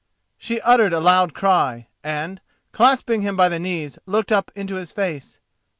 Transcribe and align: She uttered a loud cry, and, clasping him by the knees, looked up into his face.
She 0.39 0.59
uttered 0.61 0.93
a 0.93 0.99
loud 0.99 1.35
cry, 1.35 1.85
and, 2.03 2.41
clasping 2.71 3.21
him 3.21 3.37
by 3.37 3.49
the 3.49 3.59
knees, 3.59 3.99
looked 4.07 4.31
up 4.31 4.49
into 4.55 4.77
his 4.77 4.91
face. 4.91 5.37